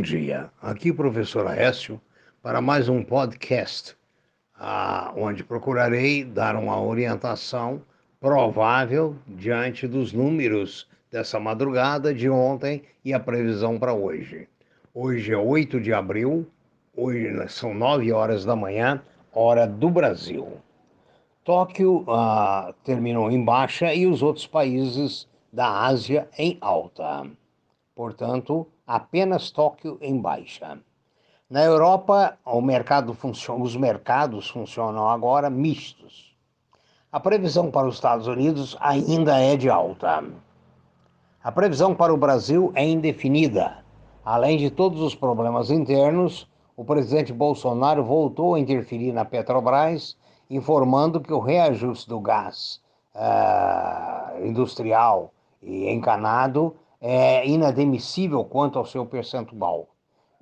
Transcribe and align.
dia. 0.00 0.50
Aqui, 0.62 0.90
professor 0.90 1.46
Aécio, 1.46 2.00
para 2.42 2.62
mais 2.62 2.88
um 2.88 3.02
podcast, 3.02 3.94
ah, 4.58 5.12
onde 5.14 5.44
procurarei 5.44 6.24
dar 6.24 6.56
uma 6.56 6.80
orientação 6.80 7.82
provável 8.18 9.14
diante 9.26 9.86
dos 9.86 10.14
números 10.14 10.88
dessa 11.10 11.38
madrugada 11.38 12.14
de 12.14 12.28
ontem 12.28 12.84
e 13.04 13.12
a 13.12 13.20
previsão 13.20 13.78
para 13.78 13.92
hoje. 13.92 14.48
Hoje 14.94 15.34
é 15.34 15.36
8 15.36 15.78
de 15.78 15.92
abril, 15.92 16.46
hoje 16.96 17.30
são 17.48 17.74
9 17.74 18.10
horas 18.12 18.46
da 18.46 18.56
manhã, 18.56 19.02
hora 19.30 19.66
do 19.66 19.90
Brasil. 19.90 20.56
Tóquio 21.44 22.02
ah, 22.08 22.72
terminou 22.82 23.30
em 23.30 23.44
baixa 23.44 23.92
e 23.92 24.06
os 24.06 24.22
outros 24.22 24.46
países 24.46 25.28
da 25.52 25.84
Ásia 25.84 26.28
em 26.38 26.56
alta. 26.62 27.26
Portanto, 27.96 28.66
apenas 28.86 29.50
Tóquio 29.50 29.96
em 30.02 30.20
baixa. 30.20 30.78
Na 31.48 31.64
Europa, 31.64 32.36
mercado 32.60 33.16
os 33.62 33.74
mercados 33.74 34.50
funcionam 34.50 35.08
agora 35.08 35.48
mistos. 35.48 36.36
A 37.10 37.18
previsão 37.18 37.70
para 37.70 37.88
os 37.88 37.94
Estados 37.94 38.26
Unidos 38.26 38.76
ainda 38.80 39.38
é 39.38 39.56
de 39.56 39.70
alta. 39.70 40.22
A 41.42 41.50
previsão 41.50 41.94
para 41.94 42.12
o 42.12 42.18
Brasil 42.18 42.70
é 42.74 42.84
indefinida. 42.84 43.78
Além 44.22 44.58
de 44.58 44.70
todos 44.70 45.00
os 45.00 45.14
problemas 45.14 45.70
internos, 45.70 46.46
o 46.76 46.84
presidente 46.84 47.32
Bolsonaro 47.32 48.04
voltou 48.04 48.56
a 48.56 48.60
interferir 48.60 49.12
na 49.12 49.24
Petrobras, 49.24 50.18
informando 50.50 51.18
que 51.18 51.32
o 51.32 51.40
reajuste 51.40 52.10
do 52.10 52.20
gás 52.20 52.82
uh, 53.14 54.44
industrial 54.44 55.32
e 55.62 55.88
encanado 55.88 56.76
é 57.08 57.46
inadmissível 57.46 58.44
quanto 58.44 58.80
ao 58.80 58.84
seu 58.84 59.06
percentual. 59.06 59.90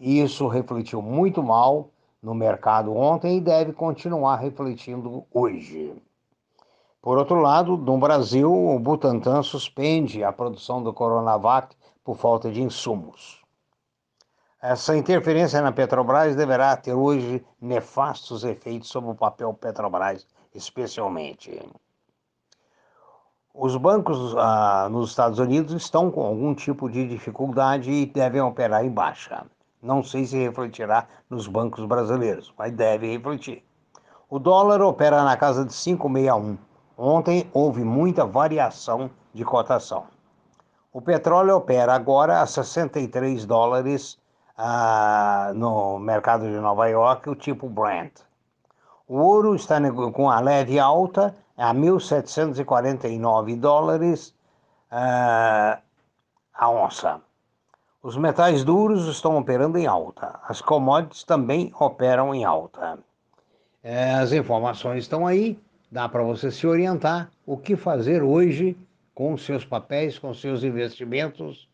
Isso 0.00 0.46
refletiu 0.46 1.02
muito 1.02 1.42
mal 1.42 1.90
no 2.22 2.36
mercado 2.36 2.94
ontem 2.94 3.38
e 3.38 3.40
deve 3.40 3.72
continuar 3.72 4.36
refletindo 4.36 5.24
hoje. 5.34 5.92
Por 7.00 7.18
outro 7.18 7.40
lado, 7.40 7.76
no 7.76 7.98
Brasil, 7.98 8.48
o 8.48 8.78
Butantan 8.78 9.42
suspende 9.42 10.22
a 10.22 10.32
produção 10.32 10.80
do 10.80 10.92
Coronavac 10.92 11.74
por 12.04 12.16
falta 12.16 12.48
de 12.48 12.62
insumos. 12.62 13.42
Essa 14.62 14.96
interferência 14.96 15.60
na 15.60 15.72
Petrobras 15.72 16.36
deverá 16.36 16.76
ter 16.76 16.94
hoje 16.94 17.44
nefastos 17.60 18.44
efeitos 18.44 18.88
sobre 18.88 19.10
o 19.10 19.16
papel 19.16 19.52
Petrobras, 19.52 20.24
especialmente. 20.54 21.60
Os 23.54 23.76
bancos 23.76 24.34
ah, 24.38 24.88
nos 24.90 25.10
Estados 25.10 25.38
Unidos 25.38 25.74
estão 25.74 26.10
com 26.10 26.24
algum 26.24 26.54
tipo 26.54 26.88
de 26.88 27.06
dificuldade 27.06 27.90
e 27.90 28.06
devem 28.06 28.40
operar 28.40 28.82
em 28.82 28.90
baixa. 28.90 29.44
Não 29.82 30.02
sei 30.02 30.24
se 30.24 30.38
refletirá 30.38 31.06
nos 31.28 31.46
bancos 31.46 31.84
brasileiros, 31.84 32.50
mas 32.56 32.72
deve 32.72 33.12
refletir. 33.12 33.62
O 34.30 34.38
dólar 34.38 34.80
opera 34.80 35.22
na 35.22 35.36
casa 35.36 35.66
de 35.66 35.72
5,61. 35.74 36.56
Ontem 36.96 37.46
houve 37.52 37.84
muita 37.84 38.24
variação 38.24 39.10
de 39.34 39.44
cotação. 39.44 40.06
O 40.90 41.02
petróleo 41.02 41.56
opera 41.56 41.92
agora 41.94 42.40
a 42.40 42.46
63 42.46 43.44
dólares 43.44 44.18
ah, 44.56 45.52
no 45.54 45.98
mercado 45.98 46.46
de 46.46 46.58
Nova 46.58 46.86
York, 46.88 47.28
o 47.28 47.34
tipo 47.34 47.68
Brent. 47.68 48.14
O 49.12 49.18
ouro 49.18 49.54
está 49.54 49.78
com 50.10 50.30
a 50.30 50.40
leve 50.40 50.78
alta 50.78 51.34
a 51.54 51.74
1.749 51.74 53.60
dólares 53.60 54.34
uh, 54.90 55.78
a 56.54 56.70
onça. 56.70 57.20
Os 58.02 58.16
metais 58.16 58.64
duros 58.64 59.06
estão 59.08 59.36
operando 59.36 59.76
em 59.76 59.86
alta. 59.86 60.40
As 60.48 60.62
commodities 60.62 61.24
também 61.24 61.70
operam 61.78 62.34
em 62.34 62.46
alta. 62.46 62.98
É, 63.82 64.14
as 64.14 64.32
informações 64.32 65.04
estão 65.04 65.26
aí, 65.26 65.60
dá 65.90 66.08
para 66.08 66.22
você 66.22 66.50
se 66.50 66.66
orientar 66.66 67.30
o 67.44 67.58
que 67.58 67.76
fazer 67.76 68.22
hoje 68.22 68.74
com 69.14 69.36
seus 69.36 69.62
papéis, 69.62 70.18
com 70.18 70.32
seus 70.32 70.64
investimentos, 70.64 71.68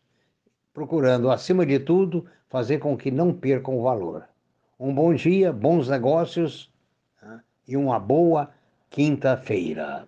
procurando, 0.73 1.31
acima 1.31 1.65
de 1.65 1.79
tudo, 1.79 2.25
fazer 2.49 2.79
com 2.79 2.97
que 2.97 3.09
não 3.09 3.33
percam 3.33 3.79
o 3.79 3.83
valor. 3.83 4.25
Um 4.77 4.93
bom 4.93 5.13
dia, 5.13 5.53
bons 5.53 5.87
negócios 5.87 6.69
e 7.69 7.77
uma 7.77 7.99
boa 7.99 8.49
quinta-feira. 8.89 10.07